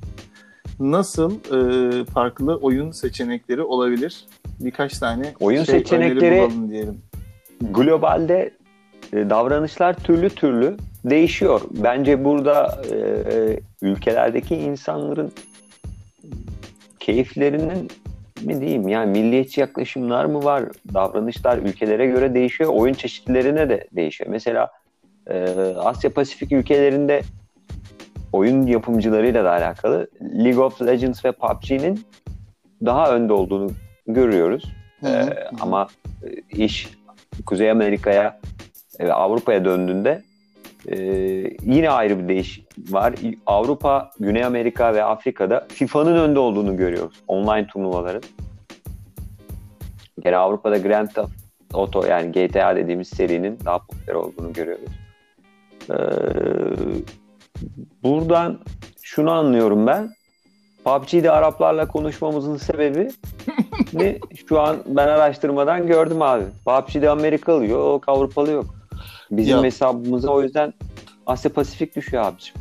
[0.80, 4.24] nasıl e, farklı oyun seçenekleri olabilir?
[4.60, 6.98] Birkaç tane Oyun şey, seçenekleri- bulalım diyelim.
[7.60, 8.52] Globalde e,
[9.14, 11.60] davranışlar türlü türlü değişiyor.
[11.70, 12.96] Bence burada e,
[13.82, 15.32] ülkelerdeki insanların
[17.00, 17.90] keyiflerinin
[18.42, 20.64] mi diyeyim yani milliyetçi yaklaşımlar mı var?
[20.94, 22.70] Davranışlar ülkelere göre değişiyor.
[22.74, 24.30] Oyun çeşitlerine de değişiyor.
[24.30, 24.70] Mesela
[25.30, 25.48] e,
[25.78, 27.22] Asya Pasifik ülkelerinde
[28.32, 32.06] oyun yapımcılarıyla da alakalı League of Legends ve PUBG'nin
[32.84, 33.70] daha önde olduğunu
[34.06, 34.64] görüyoruz.
[35.00, 35.88] Hı hı, Ee, ama
[36.24, 36.88] e, iş
[37.46, 38.40] Kuzey Amerika'ya
[39.00, 40.22] ve Avrupa'ya döndüğünde
[40.88, 40.96] e,
[41.62, 43.14] yine ayrı bir değiş var.
[43.46, 47.22] Avrupa, Güney Amerika ve Afrika'da FIFA'nın önde olduğunu görüyoruz.
[47.28, 48.22] Online turnuvaların.
[50.20, 51.30] Gene Avrupa'da Grand Theft
[51.74, 54.90] Auto yani GTA dediğimiz serinin daha popüler olduğunu görüyoruz.
[55.90, 55.94] Ee,
[58.02, 58.60] buradan
[59.02, 60.10] şunu anlıyorum ben.
[60.84, 63.10] PUBG'de Araplarla konuşmamızın sebebi
[63.92, 64.18] ne?
[64.48, 66.44] Şu an ben araştırmadan gördüm abi.
[66.66, 68.83] PUBG'de Amerikalı yok, Avrupalı yok.
[69.30, 69.64] Bizim Ya.
[69.64, 70.74] hesabımıza o yüzden
[71.26, 72.60] Asya Pasifik düşüyor abiciğim.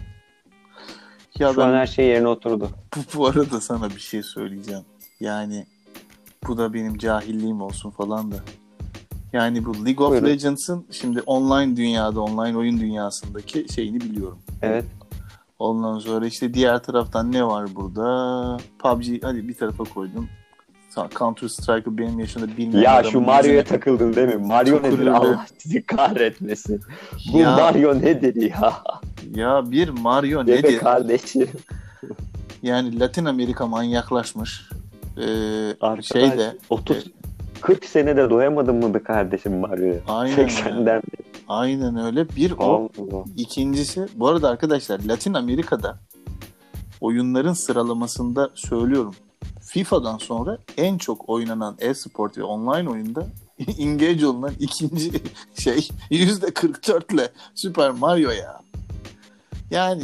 [1.40, 2.70] Ya Şu ben an her şey yerine oturdu.
[2.96, 4.84] Bu, bu arada sana bir şey söyleyeceğim.
[5.20, 5.66] Yani
[6.48, 8.36] bu da benim cahilliğim olsun falan da.
[9.34, 10.28] Yani bu League of Buyurun.
[10.28, 14.40] Legends'ın şimdi online dünyada, online oyun dünyasındaki şeyini biliyorum.
[14.62, 14.86] Evet.
[15.60, 18.58] Ondan sonra işte diğer taraftan ne var burada?
[18.80, 20.30] PUBG hadi bir tarafa koydum.
[21.20, 24.36] Counter Strike'ı benim yaşımda bilmeyen Ya şu Mario'ya yüzüne- takıldın değil mi?
[24.48, 24.90] Mario nedir?
[24.92, 25.12] Tükürüğüne.
[25.12, 26.82] Allah sizi kahretmesin.
[27.34, 27.56] Bu Ya.
[27.56, 28.74] Mario nedir ya?
[29.36, 30.78] Ya bir Mario Dede nedir?
[30.80, 31.48] kardeşim.
[32.64, 34.70] Yani Latin Amerika manyaklaşmış.
[35.18, 35.22] Ee,
[35.82, 36.98] Arkadaş, şeyde 30
[37.62, 40.00] 40 senede doyamadın mı kardeşim Mario'ya?
[40.08, 41.24] Aynen 80'den beri.
[41.48, 42.30] aynen öyle.
[42.30, 43.24] Bir o Allah.
[43.38, 45.98] İkincisi, bu arada arkadaşlar Latin Amerika'da
[47.02, 49.16] oyunların sıralamasında söylüyorum.
[49.74, 53.28] FIFA'dan sonra en çok oynanan e-sport ve online oyunda
[53.80, 55.12] engage olunan ikinci
[55.60, 58.60] şey %44 ile Super Mario ya.
[59.72, 60.04] Yani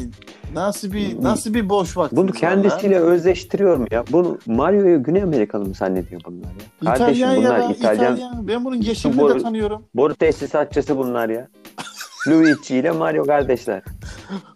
[0.54, 2.18] nasıl bir nasıl bir boş vakit.
[2.18, 4.04] Bunu kendisiyle özleştiriyor mu ya?
[4.12, 6.96] Bunu Mario'yu Güney Amerikalı mı zannediyor bunlar ya?
[6.96, 8.14] Kardeşim İtalyan bunlar ya, İtalyan.
[8.16, 8.48] İtalyan.
[8.48, 9.84] Ben bunun yeşilini Bu- de tanıyorum.
[9.96, 11.48] Boru tesisatçısı bunlar ya.
[12.28, 13.84] Luigi ile Mario kardeşler.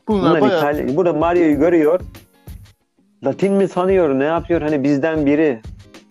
[0.07, 0.95] Bunlar, Bunlar bayağı İtalyan.
[0.97, 1.99] Burada Mario'yu görüyor.
[3.25, 4.19] Latin mi sanıyor?
[4.19, 4.61] Ne yapıyor?
[4.61, 5.61] Hani bizden biri.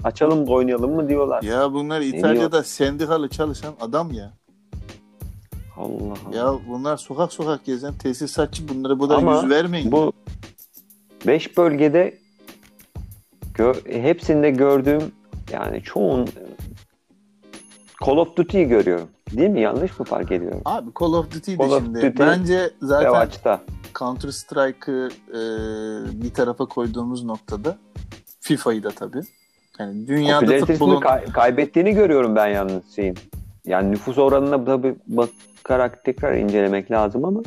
[0.04, 1.42] Açalım oynayalım mı diyorlar.
[1.42, 4.32] ya bunlar İtalya'da sendikalı çalışan adam ya.
[5.76, 6.36] Allah Allah.
[6.36, 9.92] Ya bunlar sokak sokak gezen tesisatçı bunlara bu da Ama yüz vermeyin.
[9.92, 10.12] Bu
[11.26, 12.18] 5 bölgede
[13.54, 15.02] gö- hepsinde gördüğüm
[15.52, 16.28] yani çoğun
[18.06, 19.08] Call of Duty'yi görüyorum.
[19.32, 19.60] Değil mi?
[19.60, 20.60] Yanlış mı fark ediyorum?
[20.64, 22.02] Abi Call of Duty de Call of şimdi.
[22.02, 23.60] Duty Bence zaten Revaçta.
[23.98, 25.40] Counter Strike'ı e,
[26.22, 27.78] bir tarafa koyduğumuz noktada
[28.40, 29.20] FIFA'yı da tabii.
[29.78, 33.18] Yani dünyada futbolun kay- kaybettiğini görüyorum ben yalnız şeyin.
[33.66, 37.40] Yani nüfus oranına tabii bakarak tekrar incelemek lazım ama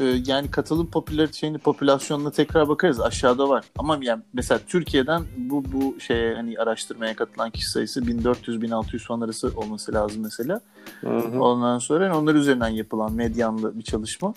[0.00, 3.00] e, yani katılım popüler şeyini popülasyonuna tekrar bakarız.
[3.00, 3.64] Aşağıda var.
[3.78, 9.52] Ama yani mesela Türkiye'den bu bu şeye hani araştırmaya katılan kişi sayısı 1400-1600 falan arası
[9.56, 10.60] olması lazım mesela.
[11.00, 11.42] Hı hı.
[11.42, 14.34] Ondan sonra yani onlar üzerinden yapılan medyanlı bir çalışma.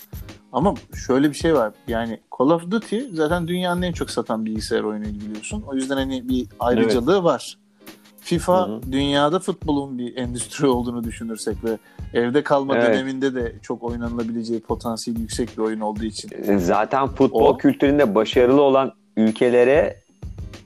[0.52, 0.74] Ama
[1.08, 1.74] şöyle bir şey var.
[1.88, 5.64] Yani Call of Duty zaten dünyanın en çok satan bilgisayar oyunuydu biliyorsun.
[5.68, 7.58] O yüzden hani bir ayrıcalığı var.
[8.22, 8.82] FIFA Hı hı.
[8.92, 11.78] dünyada futbolun bir endüstri olduğunu düşünürsek ve
[12.14, 12.88] evde kalma Evet.
[12.88, 16.58] döneminde de çok oynanılabileceği potansiyeli yüksek bir oyun olduğu için.
[16.58, 20.00] Zaten futbol O- kültüründe başarılı olan ülkelere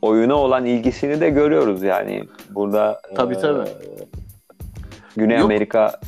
[0.01, 2.23] oyuna olan ilgisini de görüyoruz yani.
[2.49, 3.69] Burada Tabii, e, tabii.
[5.17, 5.45] Güney Yok.
[5.45, 5.99] Amerika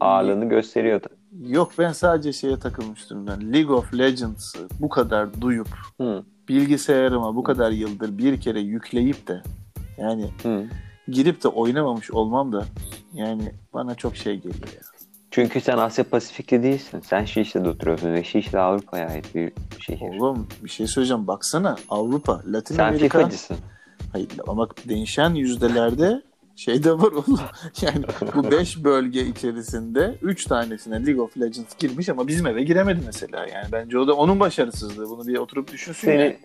[0.00, 1.00] ağırlığını gösteriyor.
[1.46, 3.52] Yok ben sadece şeye takılmıştım ben.
[3.52, 5.68] League of Legends'ı bu kadar duyup
[6.00, 6.22] Hı.
[6.48, 9.42] bilgisayarıma bu kadar yıldır bir kere yükleyip de
[9.98, 10.64] yani Hı.
[11.08, 12.64] girip de oynamamış olmam da
[13.12, 14.80] yani bana çok şey geliyor ya.
[15.30, 17.00] Çünkü sen Asya Pasifik'te değilsin.
[17.00, 20.20] Sen Şişli'de oturuyorsun ve Şişli Avrupa'ya ait bir şehir.
[20.20, 21.26] Oğlum bir şey söyleyeceğim.
[21.26, 23.18] Baksana Avrupa, Latin Sen Amerika.
[23.18, 23.56] FIFA'cısın.
[24.12, 26.22] Hayır ama değişen yüzdelerde
[26.56, 27.40] şey de var oğlum.
[27.82, 28.04] Yani
[28.34, 33.46] bu 5 bölge içerisinde 3 tanesine League of Legends girmiş ama bizim eve giremedi mesela.
[33.46, 35.10] Yani bence o da onun başarısızlığı.
[35.10, 36.38] Bunu bir oturup düşünsün Seni yani.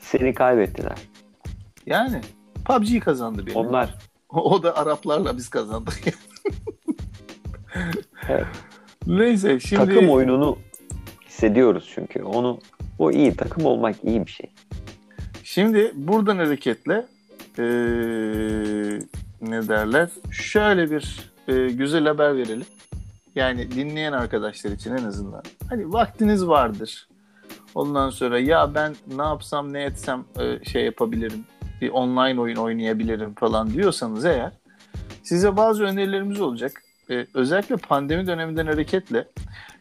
[0.00, 0.98] seni kaybettiler.
[1.86, 2.20] Yani
[2.64, 3.56] PUBG kazandı benim.
[3.56, 3.94] Onlar
[4.28, 5.94] O da Araplarla biz kazandık.
[8.28, 8.46] Evet.
[9.06, 10.58] Neyse şimdi takım oyununu
[11.26, 12.22] hissediyoruz çünkü.
[12.22, 12.58] Onu
[12.98, 14.50] o iyi takım olmak iyi bir şey.
[15.44, 17.06] Şimdi buradan hareketle
[17.58, 17.64] eee,
[19.40, 20.08] ne derler?
[20.30, 22.66] Şöyle bir eee, güzel haber verelim.
[23.34, 25.42] Yani dinleyen arkadaşlar için en azından.
[25.68, 27.08] Hani vaktiniz vardır.
[27.74, 31.44] Ondan sonra ya ben ne yapsam ne etsem eee, şey yapabilirim.
[31.82, 34.52] Bir online oyun oynayabilirim falan diyorsanız eğer
[35.22, 36.82] size bazı önerilerimiz olacak.
[37.08, 39.24] Eee, özellikle pandemi döneminden hareketle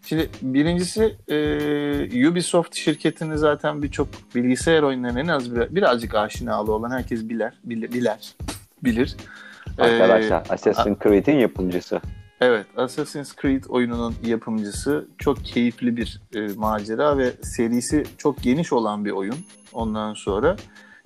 [0.06, 6.92] Şimdi birincisi e, Ubisoft şirketini zaten birçok bilgisayar oyunlarına en az bir, birazcık aşinalı olan
[6.92, 8.36] herkes bilir, bilir, bilir.
[8.84, 9.16] bilir.
[9.78, 12.02] E, Arkadaşlar Assassin's Creed'in yapımcısı.
[12.42, 19.06] evet, Assassin's Creed oyununun yapımcısı çok keyifli bir e, macera ve serisi çok geniş olan
[19.06, 19.38] bir oyun.
[19.74, 20.56] Ondan sonra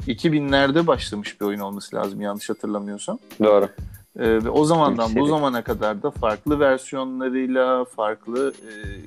[0.08, 3.20] 2000'lerde başlamış bir oyun olması lazım yanlış hatırlamıyorsam.
[3.44, 3.70] Doğru.
[4.20, 8.54] Ee, ve o zamandan bu zamana kadar da farklı versiyonlarıyla, farklı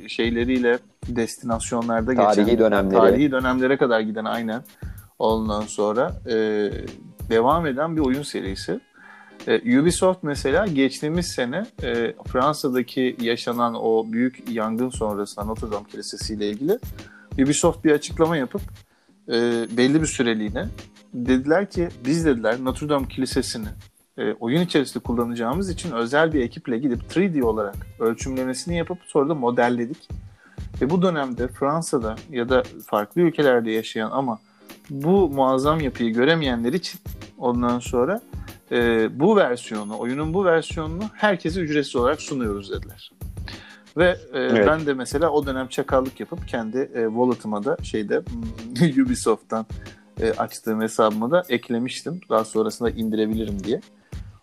[0.04, 2.98] e, şeyleriyle destinasyonlarda Tarihi geçen, dönemleri.
[2.98, 4.62] tarihi dönemlere kadar giden aynen.
[5.18, 6.34] Ondan sonra e,
[7.30, 8.80] devam eden bir oyun serisi.
[9.46, 16.34] E, Ubisoft mesela geçtiğimiz sene e, Fransa'daki yaşanan o büyük yangın sonrasında Notre Dame Kilisesi
[16.34, 16.78] ile ilgili
[17.38, 18.62] Ubisoft bir açıklama yapıp
[19.28, 20.68] e, belli bir süreliğine
[21.14, 23.68] dediler ki biz dediler Notre Dame Kilisesi'ni
[24.18, 29.34] e, oyun içerisinde kullanacağımız için özel bir ekiple gidip 3D olarak ölçümlemesini yapıp sonra da
[29.34, 30.08] modelledik.
[30.80, 34.38] Ve bu dönemde Fransa'da ya da farklı ülkelerde yaşayan ama
[34.90, 37.00] bu muazzam yapıyı göremeyenler için
[37.38, 38.20] ondan sonra
[38.72, 43.10] e, bu versiyonu, oyunun bu versiyonunu herkese ücretsiz olarak sunuyoruz dediler.
[43.98, 44.66] Ve e, Evet.
[44.66, 48.22] ben de mesela o dönem çakallık yapıp kendi e, wallet'ıma da şeyde
[49.02, 49.66] Ubisoft'tan
[50.20, 52.20] e, açtığım hesabıma da eklemiştim.
[52.30, 53.80] Daha sonrasında indirebilirim diye.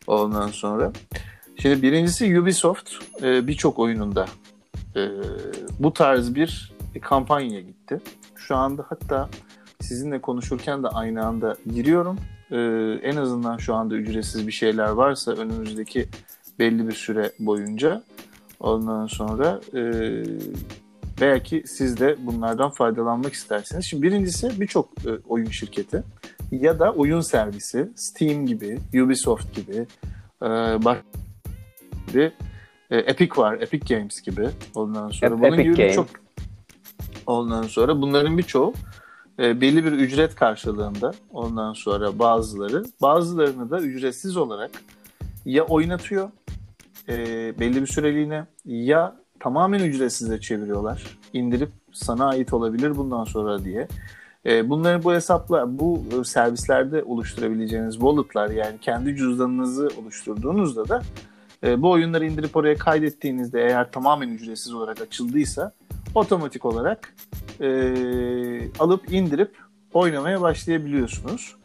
[0.08, 0.92] Ondan sonra.
[1.62, 2.92] Şimdi birincisi Ubisoft
[3.22, 4.26] e, birçok oyununda
[4.96, 5.10] e,
[5.80, 8.02] bu tarz bir kampanyaya gitti.
[8.36, 9.30] Şu anda hatta
[9.82, 12.18] sizinle konuşurken de aynı anda giriyorum.
[12.52, 12.58] E,
[13.04, 16.08] en azından şu anda ücretsiz bir şeyler varsa önümüzdeki
[16.60, 18.04] belli bir süre boyunca
[18.60, 19.82] ondan sonra e,
[21.22, 23.86] belki siz de bunlardan faydalanmak istersiniz.
[23.86, 26.04] Şimdi birincisi birçok e, oyun şirketi
[26.52, 29.88] ya da oyun servisi Steam gibi, Ubisoft gibi,
[30.42, 30.48] e,
[30.86, 31.04] bak
[32.08, 32.32] gibi,
[32.92, 34.50] e, Epic var, Epic Games gibi.
[34.76, 36.08] Ondan sonra Ep- bunun Epic gibi birçok
[37.28, 38.74] ondan sonra bunların birçoğu
[39.40, 44.72] e, belli bir ücret karşılığında ondan sonra bazıları bazılarını da ücretsiz olarak
[45.46, 46.30] ya oynatıyor
[47.10, 47.16] e,
[47.60, 51.20] belli bir süreliğine ya tamamen ücretsize çeviriyorlar.
[51.34, 53.88] İndirip sana ait olabilir bundan sonra diye.
[54.46, 61.02] E, bunları bu hesaplar, bu e, servislerde oluşturabileceğiniz wallet'lar yani kendi cüzdanınızı oluşturduğunuzda da
[61.64, 65.72] e, bu oyunları indirip oraya kaydettiğinizde eğer tamamen ücretsiz olarak açıldıysa
[66.16, 67.14] otomatik olarak
[67.62, 67.68] e,
[68.80, 69.58] alıp indirip
[69.94, 71.56] oynamaya başlayabiliyorsunuz.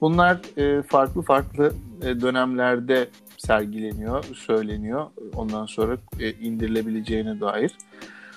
[0.00, 3.08] Bunlar e, farklı farklı e, dönemlerde
[3.46, 5.06] sergileniyor, söyleniyor.
[5.36, 7.72] Ondan sonra e, indirilebileceğine dair.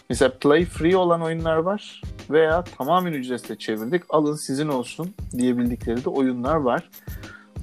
[0.09, 6.09] Mesela Play Free olan oyunlar var veya tamamen ücretle çevirdik alın sizin olsun diyebildikleri de
[6.09, 6.89] oyunlar var.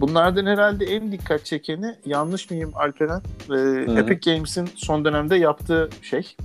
[0.01, 3.23] Bunlardan herhalde en dikkat çekeni yanlış mıyım Alperen?
[3.51, 6.37] Ee, Epic Games'in son dönemde yaptığı şey.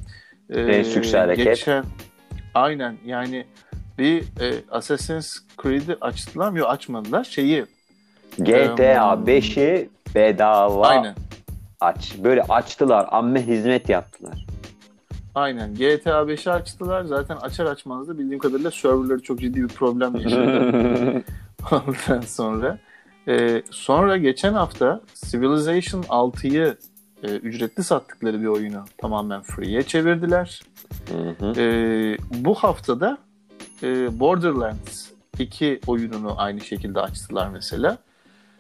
[0.50, 1.46] Ee, en hareket.
[1.46, 1.84] Geçen,
[2.54, 3.46] aynen yani
[3.98, 6.60] bir e, Assassin's Creed'i açtılar mı?
[6.60, 7.24] Yok açmadılar.
[7.24, 7.66] Şeyi
[8.38, 11.16] GTA um, 5'i bedava aynen.
[11.80, 12.16] aç.
[12.24, 13.08] Böyle açtılar.
[13.12, 14.46] Amme hizmet yaptılar.
[15.36, 15.74] Aynen.
[15.76, 17.04] GTA 5'i açtılar.
[17.04, 21.24] Zaten açar açmaz da bildiğim kadarıyla serverları çok ciddi bir problem yaşadı.
[21.72, 22.78] Ondan sonra.
[23.28, 26.78] Ee, sonra geçen hafta Civilization 6'yı
[27.24, 30.62] e, ücretli sattıkları bir oyunu tamamen free'ye çevirdiler.
[31.10, 31.62] Hı hı.
[31.62, 33.18] Ee, bu haftada
[33.84, 37.98] e, Borderlands 2 oyununu aynı şekilde açtılar mesela.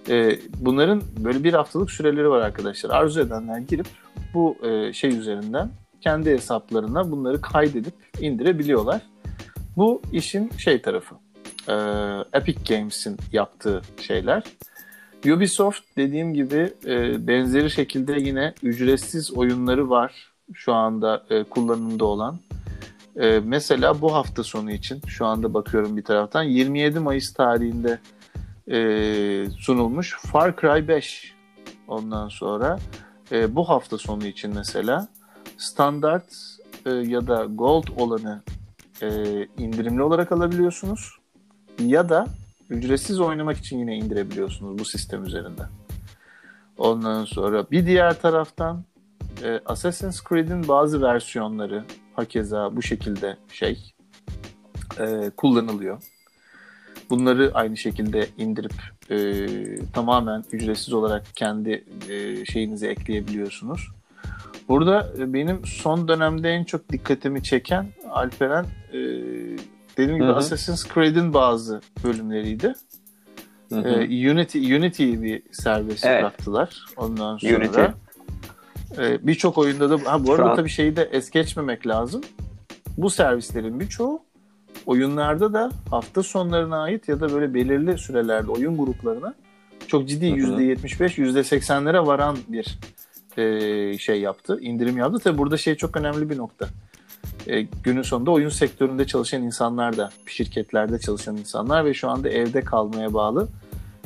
[0.09, 2.89] E, bunların böyle bir haftalık süreleri var arkadaşlar.
[2.89, 3.87] Arzu edenler girip
[4.33, 5.69] bu e, şey üzerinden
[6.01, 9.01] kendi hesaplarına bunları kaydedip indirebiliyorlar.
[9.77, 11.15] Bu işin şey tarafı.
[11.67, 11.73] E,
[12.37, 14.43] Epic Games'in yaptığı şeyler.
[15.25, 22.39] Ubisoft dediğim gibi e, benzeri şekilde yine ücretsiz oyunları var şu anda e, kullanımda olan.
[23.15, 27.99] E, mesela bu hafta sonu için şu anda bakıyorum bir taraftan 27 Mayıs tarihinde
[28.69, 31.33] e, sunulmuş Far Cry 5
[31.87, 32.79] ondan sonra
[33.31, 35.07] e, bu hafta sonu için mesela
[35.57, 36.25] standart
[36.85, 38.41] e, ya da gold olanı
[39.01, 39.09] e,
[39.57, 41.17] indirimli olarak alabiliyorsunuz
[41.79, 42.27] ya da
[42.69, 45.69] ücretsiz oynamak için yine indirebiliyorsunuz bu sistem üzerinden.
[46.77, 48.83] Ondan sonra bir diğer taraftan
[49.43, 53.93] e, Assassin's Creed'in bazı versiyonları hakeza bu şekilde şey
[54.99, 56.01] e, kullanılıyor.
[57.09, 58.73] Bunları aynı şekilde indirip
[59.09, 59.47] e,
[59.93, 63.87] tamamen ücretsiz olarak kendi e, şeyinize ekleyebiliyorsunuz.
[64.69, 68.99] Burada e, benim son dönemde en çok dikkatimi çeken Alperen e,
[69.97, 70.35] dediğim gibi Hı-hı.
[70.35, 72.73] Assassin's Creed'in bazı bölümleriydi.
[73.71, 76.21] E, Unity Unity bir servis evet.
[76.21, 76.85] bıraktılar.
[76.97, 77.81] Ondan sonra Unity.
[78.97, 82.21] e, birçok oyunda da ha bu arada tabii şeyi de es geçmemek lazım.
[82.97, 84.21] Bu servislerin birçoğu
[84.85, 89.33] oyunlarda da hafta sonlarına ait ya da böyle belirli sürelerde oyun gruplarına
[89.87, 92.79] çok ciddi %75, %80'lere varan bir
[93.37, 95.19] e, şey yaptı, indirim yaptı.
[95.19, 96.67] Tabi burada şey çok önemli bir nokta.
[97.47, 102.61] E, günün sonunda oyun sektöründe çalışan insanlar da, şirketlerde çalışan insanlar ve şu anda evde
[102.61, 103.47] kalmaya bağlı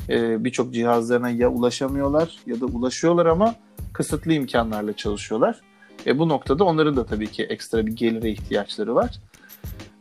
[0.08, 3.54] e, birçok cihazlarına ya ulaşamıyorlar ya da ulaşıyorlar ama
[3.92, 5.60] kısıtlı imkanlarla çalışıyorlar.
[6.06, 9.20] E, bu noktada onların da tabii ki ekstra bir gelire ihtiyaçları var.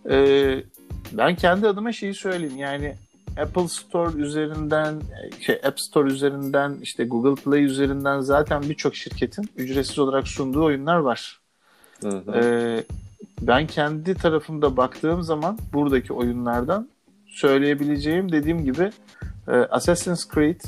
[0.10, 0.64] E,
[1.12, 2.96] ben kendi adıma şeyi söyleyeyim yani
[3.42, 5.02] Apple Store üzerinden,
[5.40, 10.98] şey App Store üzerinden, işte Google Play üzerinden zaten birçok şirketin ücretsiz olarak sunduğu oyunlar
[10.98, 11.40] var.
[12.02, 12.32] Hı hı.
[12.36, 12.84] Ee,
[13.42, 16.90] ben kendi tarafımda baktığım zaman buradaki oyunlardan
[17.28, 18.92] söyleyebileceğim dediğim gibi
[19.48, 20.62] e, Assassin's Creed,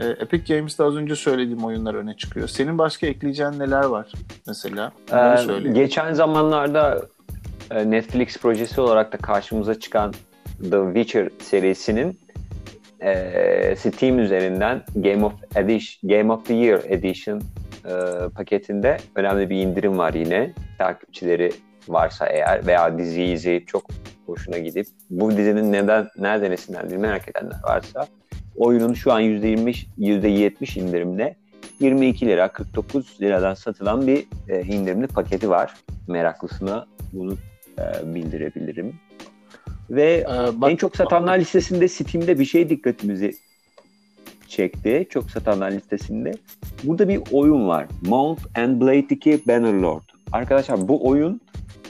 [0.00, 2.48] e, Epic Games'te az önce söylediğim oyunlar öne çıkıyor.
[2.48, 4.12] Senin başka ekleyeceğin neler var
[4.46, 4.92] mesela?
[5.12, 7.02] Ee, geçen zamanlarda
[7.70, 10.14] Netflix projesi olarak da karşımıza çıkan
[10.70, 12.18] The Witcher serisinin
[13.00, 17.42] e, Steam üzerinden Game of Edition, Game of the Year Edition
[17.84, 17.92] e,
[18.34, 20.52] paketinde önemli bir indirim var yine.
[20.78, 21.52] Takipçileri
[21.88, 23.84] varsa eğer veya diziyi izleyip çok
[24.26, 28.06] hoşuna gidip bu dizinin neden nereden esinlendiğini merak edenler varsa
[28.56, 31.36] oyunun şu an %20 %70 indirimle
[31.80, 35.74] 22 lira 49 liradan satılan bir e, indirimli paketi var.
[36.08, 37.36] Meraklısına bunu
[37.78, 38.94] e, bildirebilirim.
[39.90, 43.34] Ve ee, bak, en çok satanlar listesinde Steam'de bir şey dikkatimizi
[44.48, 45.06] çekti.
[45.10, 46.32] Çok satanlar listesinde.
[46.84, 47.86] Burada bir oyun var.
[48.06, 50.02] Mount and Blade 2 Bannerlord.
[50.32, 51.40] Arkadaşlar bu oyun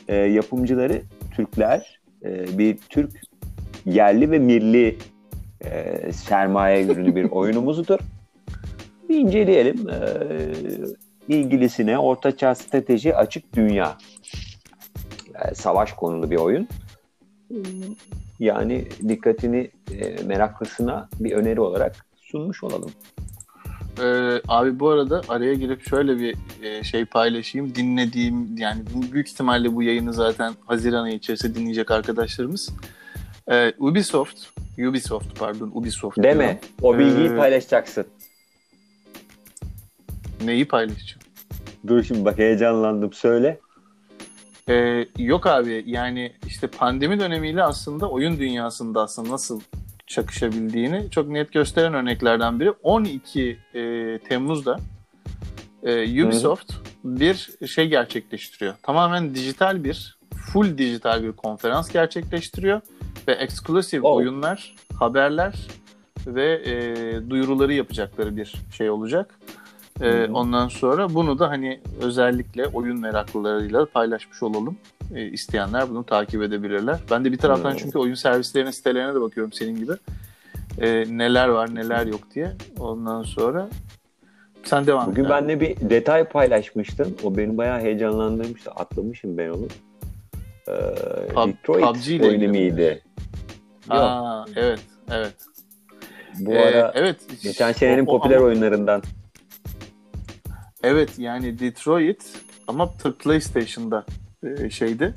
[0.09, 1.03] e, yapımcıları
[1.37, 2.01] Türkler.
[2.24, 3.11] E, bir Türk
[3.85, 4.96] yerli ve milli
[5.64, 7.98] e, sermaye ürünü bir oyunumuzdur.
[9.09, 9.88] Bir inceleyelim.
[9.88, 9.96] E,
[11.29, 13.96] ilgilisine Ortaçağ Strateji Açık Dünya.
[15.44, 16.68] E, savaş konulu bir oyun.
[18.38, 22.90] Yani dikkatini e, meraklısına bir öneri olarak sunmuş olalım.
[24.03, 27.74] Ee, abi bu arada araya girip şöyle bir e, şey paylaşayım.
[27.74, 32.70] Dinlediğim yani büyük ihtimalle bu yayını zaten Haziran ayı içerisinde dinleyecek arkadaşlarımız.
[33.51, 34.38] Ee, Ubisoft,
[34.88, 36.22] Ubisoft pardon Ubisoft.
[36.22, 36.61] Deme.
[36.83, 38.07] O bilgiyi ee, paylaşacaksın.
[40.44, 41.22] Neyi paylaşacağım?
[41.87, 43.61] Dur şimdi bak heyecanlandım söyle.
[44.68, 49.61] Ee, yok abi yani işte pandemi dönemiyle aslında oyun dünyasında aslında nasıl
[50.07, 52.70] çakışabildiğini çok net gösteren örneklerden biri.
[52.70, 54.78] 12 e, Temmuz'da
[55.83, 56.83] e, Ubisoft Hı-hı.
[57.04, 58.74] bir şey gerçekleştiriyor.
[58.83, 60.18] Tamamen dijital bir,
[60.52, 62.81] full dijital bir konferans gerçekleştiriyor
[63.28, 64.16] ve exclusive oh.
[64.16, 65.54] oyunlar, haberler
[66.26, 69.38] ve e, duyuruları yapacakları bir şey olacak.
[70.00, 74.76] E, ondan sonra bunu da hani özellikle oyun meraklılarıyla paylaşmış olalım.
[75.14, 76.98] E, isteyenler bunu takip edebilirler.
[77.11, 77.78] Ben de bir taraftan hmm.
[77.78, 79.92] çünkü oyun servislerinin sitelerine de bakıyorum senin gibi.
[80.80, 82.52] E, neler var neler yok diye.
[82.78, 83.68] Ondan sonra
[84.64, 85.30] sen devam Bugün et.
[85.30, 87.16] benle bir detay paylaşmıştın.
[87.24, 88.70] O beni bayağı heyecanlandırmıştı.
[88.70, 89.66] Atlamışım ben onu.
[90.68, 93.02] Ee, Pub, Detroit PUBG oyunu miydi?
[93.88, 94.80] Aa, evet,
[95.11, 95.34] evet.
[96.38, 98.46] Bu ee, ara evet, geçen senenin o, popüler ama...
[98.46, 99.02] oyunlarından.
[100.82, 102.22] Evet yani Detroit
[102.66, 104.04] ama PlayStation'da
[104.42, 105.14] e, şeydi.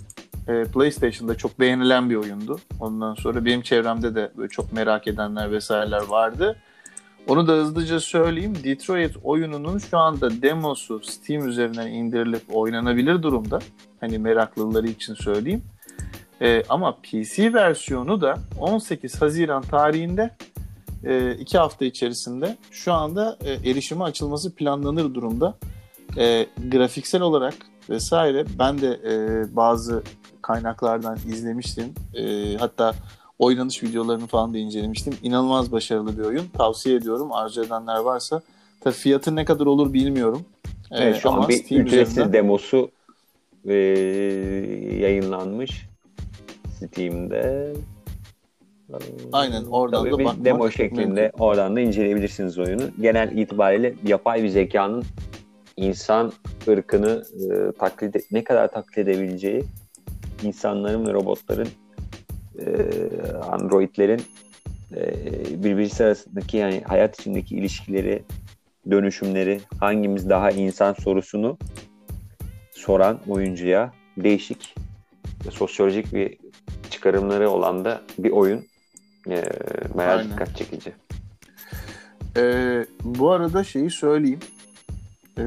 [0.47, 2.59] E, PlayStation'da çok beğenilen bir oyundu.
[2.79, 6.55] Ondan sonra benim çevremde de böyle çok merak edenler vesaireler vardı.
[7.27, 8.53] Onu da hızlıca söyleyeyim.
[8.63, 13.59] Detroit oyununun şu anda demosu Steam üzerinden indirilip oynanabilir durumda.
[13.99, 15.63] Hani meraklıları için söyleyeyim.
[16.41, 20.35] E, ama PC versiyonu da 18 Haziran tarihinde
[21.03, 25.57] e, iki hafta içerisinde şu anda e, erişime açılması planlanır durumda.
[26.17, 27.53] E, grafiksel olarak
[27.89, 29.15] vesaire ben de e,
[29.55, 30.03] bazı
[30.41, 31.93] kaynaklardan izlemiştim.
[32.13, 32.93] E, hatta
[33.39, 35.13] oynanış videolarını falan da incelemiştim.
[35.23, 36.47] İnanılmaz başarılı bir oyun.
[36.47, 37.31] Tavsiye ediyorum.
[37.31, 38.41] Arzu edenler varsa.
[38.81, 40.45] Tabii fiyatı ne kadar olur bilmiyorum.
[40.91, 42.33] Evet, şu an bir Steam ücretsiz üzerinden...
[42.33, 42.91] demosu
[43.65, 43.73] e,
[44.99, 45.85] yayınlanmış
[46.77, 47.73] Steam'de.
[49.31, 51.43] Aynen oradan Tabii da bakmak demo şeklinde mümkün.
[51.43, 52.83] oradan da inceleyebilirsiniz oyunu.
[53.01, 55.03] Genel itibariyle yapay bir zekanın
[55.77, 56.31] insan
[56.67, 59.63] ırkını e, taklit e, ne kadar taklit edebileceği
[60.43, 61.67] insanların ve robotların
[62.59, 62.65] e,
[63.41, 64.21] androidlerin
[64.95, 65.13] e,
[65.63, 68.23] birbirisi arasındaki yani hayat içindeki ilişkileri
[68.91, 71.57] dönüşümleri hangimiz daha insan sorusunu
[72.71, 74.75] soran oyuncuya değişik
[75.51, 76.37] sosyolojik bir
[76.89, 78.70] çıkarımları olan da bir oyun.
[79.29, 79.43] E,
[79.97, 80.31] bayağı Aynen.
[80.31, 80.93] dikkat çekici.
[82.37, 84.39] Ee, bu arada şeyi söyleyeyim.
[85.37, 85.43] Ee,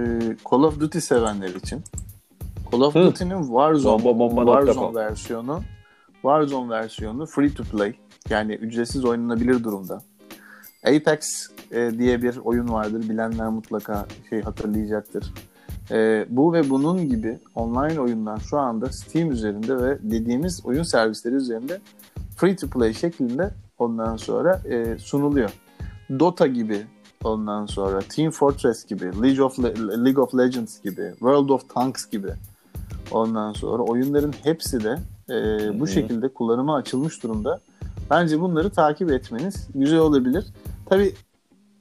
[0.50, 1.82] Call of Duty sevenler için.
[2.72, 5.62] Call of Duty'nin Warzone, bomba, bomba Warzone versiyonu
[6.12, 7.94] Warzone versiyonu free to play.
[8.30, 10.02] Yani ücretsiz oynanabilir durumda.
[10.86, 13.08] Apex e, diye bir oyun vardır.
[13.08, 15.32] Bilenler mutlaka şey hatırlayacaktır.
[15.90, 21.34] E, bu ve bunun gibi online oyunlar şu anda Steam üzerinde ve dediğimiz oyun servisleri
[21.34, 21.80] üzerinde
[22.36, 25.50] free to play şeklinde ondan sonra e, sunuluyor.
[26.18, 26.86] Dota gibi
[27.24, 32.10] ondan sonra Team Fortress gibi, League of, Le- League of Legends gibi, World of Tanks
[32.10, 32.28] gibi
[33.10, 34.98] ondan sonra oyunların hepsi de
[35.30, 35.34] e,
[35.80, 37.60] bu şekilde kullanıma açılmış durumda.
[38.10, 40.46] Bence bunları takip etmeniz güzel olabilir.
[40.86, 41.14] Tabi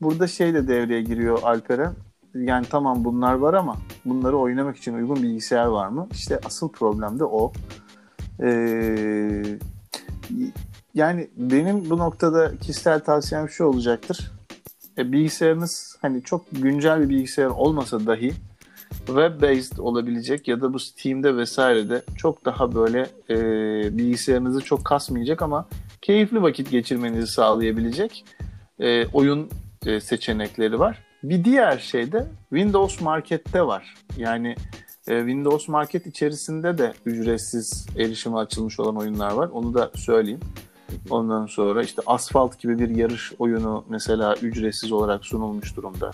[0.01, 1.93] burada şey de devreye giriyor Alperen.
[2.35, 6.07] Yani tamam bunlar var ama bunları oynamak için uygun bilgisayar var mı?
[6.11, 7.51] İşte asıl problem de o.
[8.41, 9.59] Ee,
[10.93, 14.31] yani benim bu noktada kişisel tavsiyem şu olacaktır.
[14.97, 18.33] E, bilgisayarınız hani çok güncel bir bilgisayar olmasa dahi
[19.07, 23.37] web-based olabilecek ya da bu Steam'de vesairede çok daha böyle e,
[23.97, 25.67] bilgisayarınızı çok kasmayacak ama
[26.01, 28.25] keyifli vakit geçirmenizi sağlayabilecek
[28.79, 29.49] e, oyun
[29.85, 31.03] e, seçenekleri var.
[31.23, 33.95] Bir diğer şey de Windows Market'te var.
[34.17, 34.55] Yani
[35.07, 39.49] e, Windows Market içerisinde de ücretsiz erişime açılmış olan oyunlar var.
[39.53, 40.39] Onu da söyleyeyim.
[41.09, 46.11] Ondan sonra işte Asphalt gibi bir yarış oyunu mesela ücretsiz olarak sunulmuş durumda.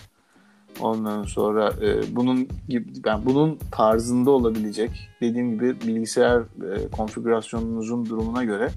[0.80, 4.90] Ondan sonra e, bunun gibi yani bunun tarzında olabilecek
[5.20, 8.70] dediğim gibi bilgisayar e, konfigürasyonunuzun durumuna göre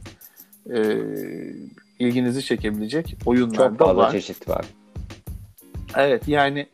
[0.69, 0.99] e,
[1.99, 4.11] ilginizi çekebilecek oyunlar Çok da var.
[4.11, 4.65] çeşit var.
[5.95, 6.67] Evet yani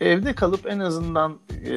[0.00, 1.72] evde kalıp en azından e,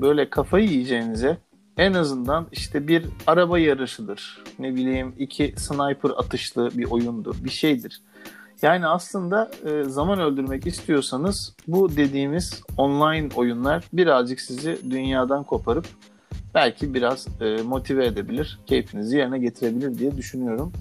[0.00, 1.38] böyle kafayı yiyeceğinize
[1.76, 4.42] en azından işte bir araba yarışıdır.
[4.58, 7.34] Ne bileyim iki sniper atışlı bir oyundur.
[7.44, 8.00] Bir şeydir.
[8.62, 15.86] Yani aslında e, zaman öldürmek istiyorsanız bu dediğimiz online oyunlar birazcık sizi dünyadan koparıp
[16.54, 20.72] belki biraz e, motive edebilir, keyfinizi yerine getirebilir diye düşünüyorum.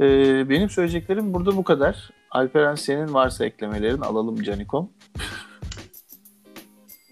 [0.00, 0.06] E,
[0.48, 2.10] benim söyleyeceklerim burada bu kadar.
[2.30, 4.90] Alperen senin varsa eklemelerin alalım Canikom.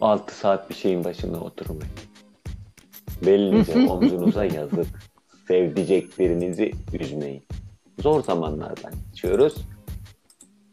[0.00, 2.11] 6 saat bir şeyin başında oturmayın.
[3.26, 4.86] Belinize omzunuza yazık.
[5.48, 7.42] Sevdiceklerinizi üzmeyin
[7.98, 9.54] zor zamanlardan geçiyoruz.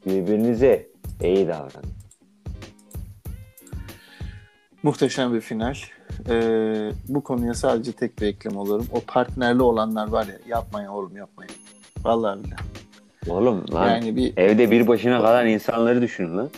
[0.06, 0.88] Birbirinize
[1.24, 1.90] iyi davranın.
[4.84, 5.76] Muhteşem bir final.
[6.30, 8.88] Ee, bu konuya sadece tek bir eklem olurum.
[8.92, 11.52] O partnerli olanlar var ya yapmayın oğlum yapmayın.
[12.04, 12.60] Vallahi billahi.
[13.30, 16.50] Oğlum lan Yani bir evde bir başına kalan insanları düşünün lan.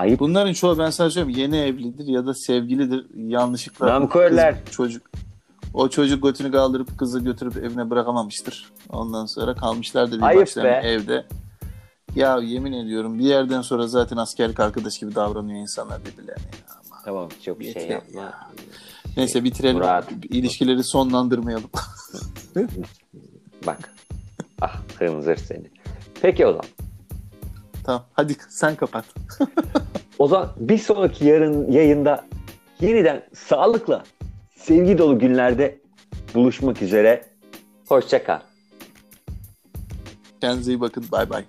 [0.00, 0.20] Ayıp.
[0.20, 3.06] bunların çoğu ben sana söyleyeyim yeni evlidir ya da sevgilidir.
[3.14, 4.64] Yanlışlıkla Namkörler.
[4.64, 5.02] kız- çocuk
[5.74, 8.72] o çocuk götünü kaldırıp kızı götürüp evine bırakamamıştır.
[8.88, 10.88] Ondan sonra kalmışlardır bir Ayıp başlarına be.
[10.88, 11.26] evde.
[12.14, 16.42] Ya yemin ediyorum bir yerden sonra zaten askerlik arkadaş gibi davranıyor insanlar birbirlerine.
[16.42, 16.74] ya.
[16.90, 18.32] Ama Tamam çok Yeter şey yapma.
[19.16, 19.76] Neyse bitirelim.
[19.76, 20.12] Murat.
[20.30, 21.70] İlişkileri sonlandırmayalım.
[23.66, 23.94] Bak.
[24.60, 25.70] Ah hınzır seni.
[26.22, 26.64] Peki o zaman.
[27.90, 29.04] Tamam hadi sen kapat.
[30.18, 32.24] O zaman bir sonraki yarın yayında
[32.80, 34.04] yeniden sağlıkla
[34.56, 35.80] sevgi dolu günlerde
[36.34, 37.26] buluşmak üzere.
[37.88, 38.40] Hoşça kal.
[40.40, 41.04] Kendinize iyi bakın.
[41.12, 41.44] Bay bay.